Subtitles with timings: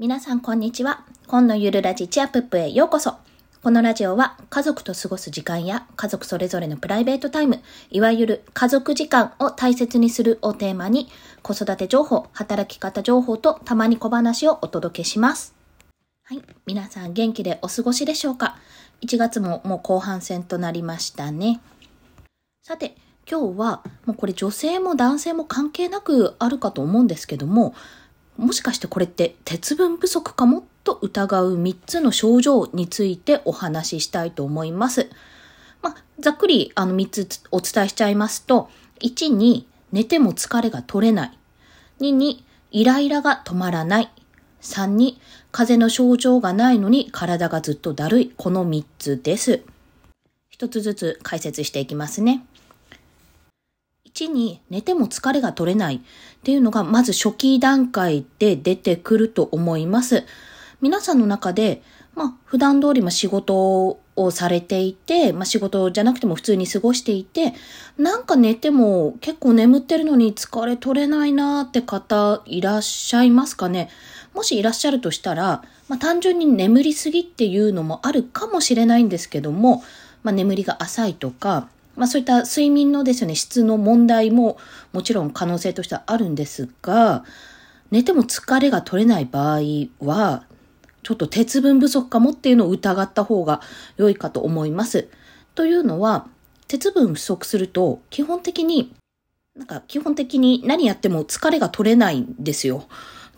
[0.00, 1.04] 皆さんこんにちは。
[1.26, 3.16] 今のゆるラジチアプップへようこそ。
[3.62, 7.60] このラジオは家族と過ごす時間や家族それぞれのプライベートタイム、
[7.90, 11.08] いわゆる家族時間を大切にするをテーマに
[11.42, 15.54] 子育て情報、働き方情報とたまに小話をお届けします。
[16.24, 16.42] はい。
[16.64, 18.56] 皆さん元気でお過ごしでしょうか
[19.02, 21.60] ?1 月ももう後半戦となりましたね。
[22.62, 22.96] さて、
[23.30, 27.74] 今日はもうこれ女性も男性も関係なくあるかと思うんですけども、
[28.36, 35.10] もしかしてこれって鉄分不足かもと疑う3つの症状についてお話ししたいと思います。
[35.82, 38.70] まあ、ざっくりあの3つお伝えしちゃいますと、
[39.00, 41.38] 1に寝ても疲れが取れない。
[42.00, 44.10] 2にイライラが止まらない。
[44.62, 45.20] 3に
[45.52, 48.32] 風邪の症状がないのに体がずっとだるい。
[48.36, 49.62] この3つです。
[50.48, 52.44] 一つずつ解説していきますね。
[54.28, 56.00] に寝ても疲れが取れないっ
[56.42, 60.24] ていうのがまず初期段階で出てくると思います。
[60.80, 61.82] 皆さんの中で、
[62.14, 67.54] まあ普段通りま仕事をされていて、まあ仕事じゃなくても普通に過ごしていて、
[67.98, 73.90] なんか寝ても結構眠ってるのに疲れ取れないなーって方いらっしゃいますかね？
[74.34, 79.82] もしいらっしゃるとしたら、まあ単純に眠りすぎっていうのもあるかもしれないんですけども、
[80.22, 84.58] まあ眠りが浅いとか、まあそういった睡眠のですね、質の問題も
[84.92, 87.24] もちろん可能性としてはあるんですが、
[87.90, 89.60] 寝ても疲れが取れない場合
[90.00, 90.44] は、
[91.02, 93.60] ちょっと鉄分不足かもっていうのを疑った方が
[93.96, 95.08] 良いかと思います。
[95.54, 96.26] というのは、
[96.68, 98.94] 鉄分不足すると、基本的に、
[99.56, 102.84] なんか基本的に何やっても疲れが取れないんですよ。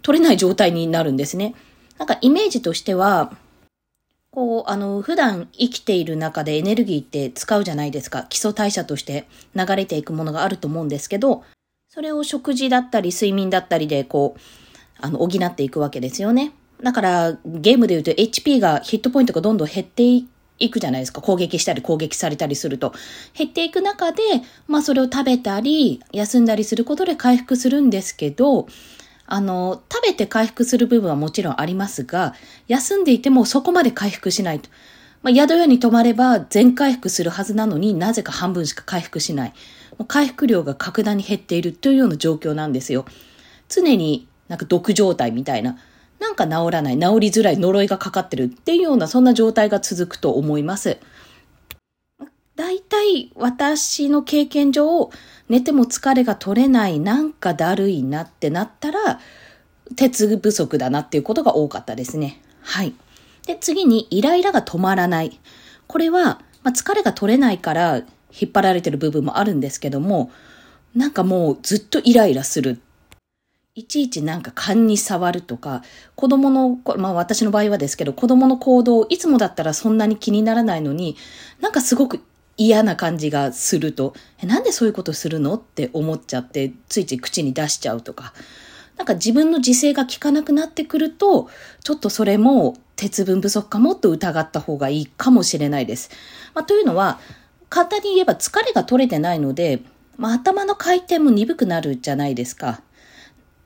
[0.03, 1.55] 取れない状態になるんですね。
[1.99, 3.35] なんかイメージとしては、
[4.33, 8.23] こう、あの、普段生きている中でエネルギーって使うじゃないですか。
[8.31, 11.45] 基礎代謝として流れていくものがあると思うんですけど、
[11.91, 14.41] それを食事だったり睡眠だったりで、こう、
[15.03, 16.55] あの、補っていくわけですよね。
[16.83, 20.03] だから、ゲームで言うと HP が、ヒットポイントがどんどん減って
[20.59, 21.21] いくじゃないですか。
[21.21, 22.95] 攻撃したり攻撃されたりすると。
[23.35, 24.23] 減っていく中で、
[24.67, 28.67] まあそれを食べたり、休んだりすることで回復するんですけど、
[29.33, 32.35] あの、食べて回復する部分はもちろんありますが、
[32.69, 34.69] 休んでいてもそこまで回復しないと。
[35.23, 39.55] まあ、宿屋に泊まれば全回復するはずなのになぜか半分しか回復しない。
[39.97, 43.07] もう回復量が格段に減っているというような状況なんですよ。
[43.71, 45.79] 常になんか毒状態みたいな。
[46.21, 50.99] なんか治らない、治りづらい呪いがかかってるっていうようなそんな状態が続くと思います。
[52.55, 55.11] 大体私の経験上、
[55.49, 59.21] 寝ても疲れが取れない、なんかだるいなってなったら、
[59.97, 62.41] 鉄不足だなっていうことが多かったですね。
[62.61, 62.95] はい。
[63.47, 65.41] で、次にイライラが止まらない。
[65.87, 70.31] これは、まあ、疲れが取れないから引っ張られてる部分もあるんですけども、
[70.95, 72.81] なんかもうずっとイライラする。
[73.75, 75.83] いちいちなんか勘に触るとか、
[76.15, 81.17] 子供の、まあ私の場合はですけど、子供の行動、いつもだったらそんなに気にならないのに、
[81.61, 82.21] なんかすごく
[82.57, 85.55] 嫌な感じがすると、え、なんでそういうことするの？
[85.55, 88.35] って思っちゃって、ついつい口に出しちゃうとか、
[88.97, 91.49] なんか自分の自制が効かなくなってくると、
[91.83, 96.11] ちょっとそれも鉄分不足かもと疑った方がいいかもしれないです。
[96.55, 97.19] まあ、というのは、
[97.69, 99.81] 簡単に言えば疲れが取れてないので、
[100.19, 102.83] まあ、頭の回転も鈍くなるじゃないですか。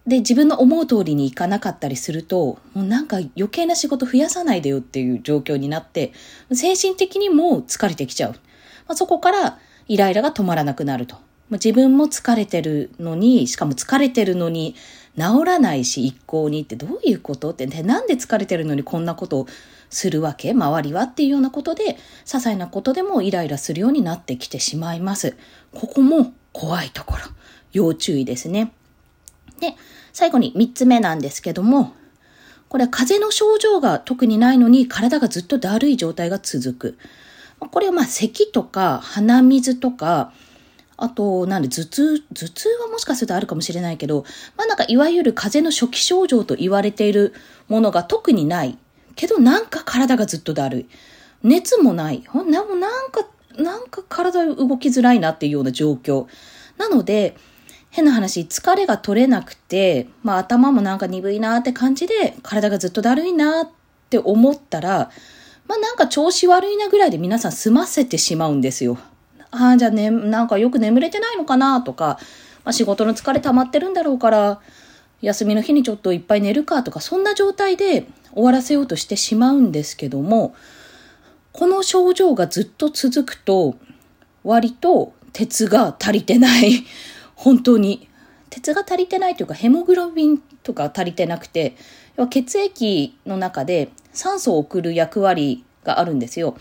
[0.06, 6.12] で、自分の思う通りにいかなかったりすると、もうなんか余計な仕事増やさないでよっていう状況になって、
[6.52, 8.36] 精神的にも疲れてきちゃう。
[8.88, 9.58] まあ、そこから
[9.88, 11.16] イライラが止まらなくなると。
[11.50, 14.74] 自分も疲れてるのに、しかも疲れてるのに
[15.16, 17.52] 治らないし一向にってどういうこと？
[17.52, 19.46] って、ね、なんで疲れてるのにこんなことを
[19.88, 20.50] するわけ？
[20.50, 25.36] 周りはっていうようなことで、些細なことでもイライラするようになってきてしまいます。
[25.72, 27.22] ここも怖いところ。
[27.72, 28.72] 要注意ですね。
[29.60, 29.74] で、
[30.12, 31.92] 最後に三つ目なんですけども、
[32.68, 36.98] これは風邪の症状が特にないのに体がずっとだるい状態が続く。
[37.58, 40.32] これはまあ咳とか鼻水とか、
[40.98, 44.24] あと、なんで頭痛、頭痛はもしかするとあるかもしれないけど、
[44.56, 47.34] まあなんかいわゆる風邪の初期症状と言われている
[47.68, 48.78] ものが特にない。
[49.14, 50.86] けどなんか体がずっとだるい。
[51.42, 52.24] 熱もない。
[52.26, 53.26] ほんなんか、
[53.58, 56.26] なんか体動きづらいなっていうような状況。
[56.78, 57.36] なので、
[57.90, 63.68] 変な話、疲れが取れなくて、まあ頭もなんか鈍いなって感じで、体がずっとだるいなっ
[64.10, 65.10] て思ったら、
[65.68, 68.98] まあなんか調子悪いなぐらいで皆さん済ませてしまうんですよ。
[69.50, 72.18] ああ、じゃあね、なんかよく眠れてないのかなとか、
[72.64, 74.60] まあ、仕事の疲れ溜まってるんだろうから、
[75.22, 80.54] 休みの日にちょっといっぱい寝るかとか、そんな状態で終わらせようとしてしまうんですけども、
[81.52, 83.76] この症状がずっと続くと、
[84.44, 86.84] 割と鉄が足りてない。
[87.34, 88.08] 本当に。
[88.50, 91.76] 鉄が足りてないというかヘモグロビンとか足りてなくて、
[92.30, 96.56] 血液の中で酸素を送る役割があるんですよ。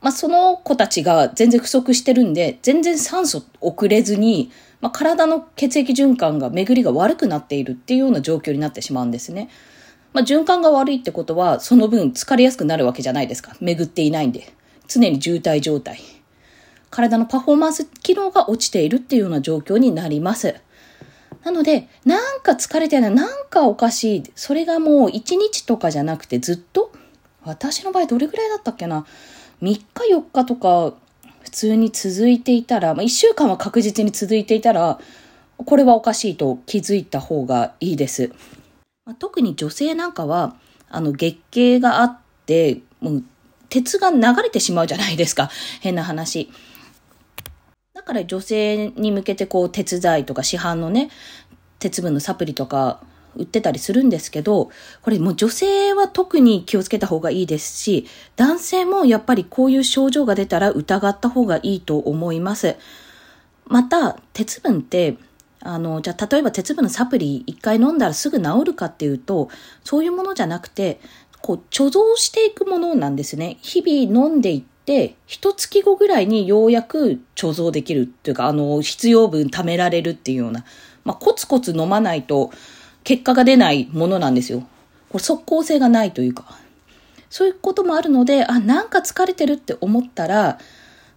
[0.00, 4.50] まあ、その子たちが全然不足してるんで、全然酸素送れずに、
[4.80, 9.50] まあ、体の血液循環が巡りが悪くなっているっていうような状況になってしまうんですね。
[10.12, 13.56] まあ、循環が悪いってことは、その分疲れやすくなるわけじゃないですか。
[13.60, 14.52] 巡っていないんで。
[14.88, 16.00] 常に渋滞状態。
[16.90, 20.56] 体のパフォーマンス機能が落ちているっていうような状況になります。
[21.44, 24.22] なので、なんか疲れてない、なんかおかしい。
[24.34, 26.92] それがもう1日とかじゃなくてずっと
[27.44, 29.06] 私の場合どれぐらいだったっけな
[29.62, 30.94] ?3 日4日とか
[31.42, 35.00] 普通に続いていたら、まあ、1週間は確実に続いていたら、
[35.56, 38.32] これはおかしいと気づいた方がいいです。
[39.04, 40.56] まあ、特に女性なんかは、
[40.90, 43.24] あの、月経があって、もう、
[43.68, 45.50] 鉄が流れてしまうじゃないですか。
[45.80, 46.50] 変な話。
[48.00, 51.10] だから女性に向けてこう、鉄剤とか市販のね、
[51.78, 53.02] 鉄分のサプリとか
[53.36, 54.70] 売ってたりするんですけど、
[55.02, 58.06] これもう女性は特に気をつけた方がいいですし、
[58.36, 62.76] 男性もやっぱりこういう症状が出たら疑った方がいいと思います。
[63.66, 65.18] また、鉄分って、
[65.60, 69.50] あの、じゃあ例えば鉄分のサプリ一回飲んだらすぐ治るかっていうと、
[69.84, 71.00] そういうものじゃなくて、
[71.42, 73.58] こう貯蔵していくものなんですね。
[73.60, 74.70] 日々飲んでいって、
[75.26, 80.64] 一月後ぐらいにようやく貯蔵できるっていうか、あの、必要分貯められるっていうような、
[81.04, 82.50] まあ、コツコツ飲まないと、
[83.04, 84.60] 結果が出ないものなんですよ。
[85.08, 86.44] これ即効性がないというか。
[87.30, 90.58] そういうこともあるので、あ、なんか疲れてるって思ったら、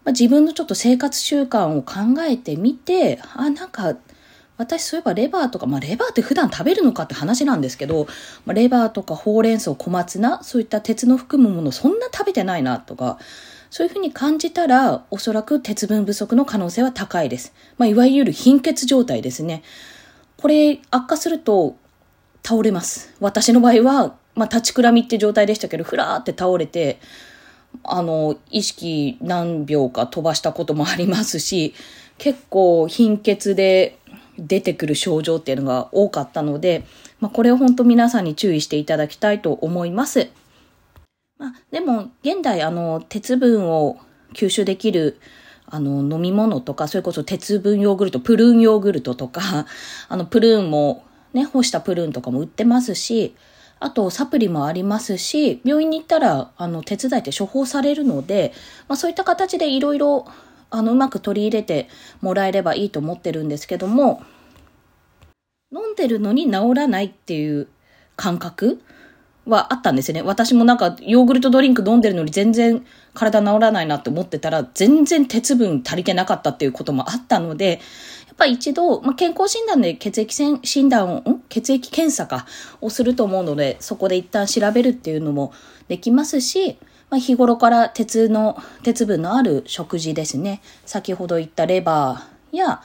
[0.05, 3.95] まあ、自分のちょっと生活習慣を考えてみて、あ、なんか、
[4.57, 8.07] 私そういえばレバーとか、まあレバーって普段食べるのかって話なんですけど、
[8.45, 13.17] まあ、レバーとかほうれん草、小松菜、そういった鉄の含むものそんな食べてないなとか、
[13.73, 17.55] そういうふうに感じたら、おそらく鉄分不足の可能性は高いです。
[17.79, 19.63] まあ、いわゆる貧血状態ですね。
[20.37, 21.75] これ悪化すると
[22.43, 23.15] 倒れます。
[23.19, 26.99] 私の場合は、まあ、立ちくらみって状態でしたけど、ふらーって倒れて、
[27.83, 31.73] あの、意識何秒か飛ばしたこともありますし、
[32.19, 33.97] 結構貧血で
[34.37, 36.83] 出てくる症状っていうのが多かったので、
[37.19, 40.29] まあ、これを本当皆さんに注意していただきたいと思います。
[41.43, 43.97] あ、でも、現代、あの、鉄分を
[44.33, 45.19] 吸収できる
[45.73, 49.65] あの、飲み物とか、それこそ鉄分ヨーグルト、プルーンヨーグルトとか、
[50.07, 51.03] あの、プルーンも、
[51.33, 53.35] ね、干したプルーンとかも売ってますし、
[53.79, 58.53] あと、サプリもありますし、病院に行ったら、あの、手伝いって処方されるので、
[58.87, 60.27] まあ、そういった形でいろいろ、
[60.69, 61.89] あの、うまく取り入れて
[62.21, 64.21] もらえればいいと思ってるんですけども、
[65.71, 67.67] 飲んでるのに治らないっていう
[68.15, 68.79] 感覚
[69.45, 70.21] はあったんですよね。
[70.21, 77.81] 私もなんかヨーグルトドリンク飲んでるのに全然体治らないなって思ってたら全然鉄分足りてなかったっていうこともあったので、
[78.27, 82.47] やっぱ一度、まあ、健康診断で血液診断を、血液検査か
[82.81, 85.53] をすると思うので、そこで一旦調べるっていうのも
[85.87, 86.77] できますし、
[87.11, 90.61] まあ、日頃から鉄の、鉄分のある食事ですね。
[90.85, 92.81] 先ほど言ったレバーや、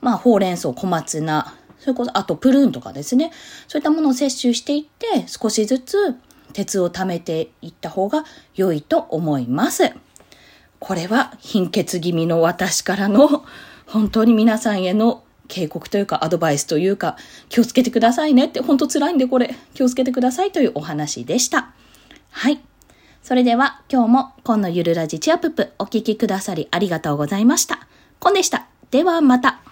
[0.00, 3.32] まあ、ほうれん草、小松菜、それこそ、あとプルーンとかですね。
[3.66, 6.14] そういったものを摂取していって、少しずつ
[6.52, 8.24] 鉄を貯めていった方が
[8.54, 9.92] 良いと思います。
[10.78, 13.44] これは貧血気味の私からの
[13.86, 17.16] 本当に皆さんへの警告というかアドバイスというか
[17.48, 21.72] 気をつけてくださいねって本当辛いんでこれ気をつけてくださいというお話でした。
[22.30, 22.60] はい。
[23.22, 27.86] それでは今日も今のゆるラジチアププお聴きくださりありがとうございました。
[28.20, 28.68] コンでした。
[28.92, 29.71] ではまた。